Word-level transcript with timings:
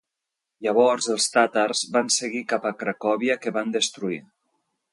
Llavors 0.67 1.09
els 1.15 1.27
tàtars 1.35 1.83
van 1.97 2.09
seguir 2.15 2.43
cap 2.53 2.65
a 2.69 2.73
Cracòvia 2.81 3.39
que 3.45 3.57
van 3.59 3.77
destruir. 3.77 4.19